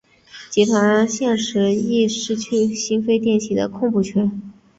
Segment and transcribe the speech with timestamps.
[0.49, 4.41] 集团现时亦失去新飞电器的控股权。